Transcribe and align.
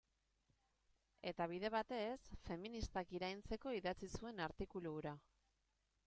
Eta 1.31 1.45
bide 1.51 1.69
batez, 1.75 2.15
feministak 2.47 3.13
iraintzeko 3.17 3.73
idatzi 3.81 4.09
zuen 4.15 4.41
artikulu 4.47 4.95
hura. 5.01 5.13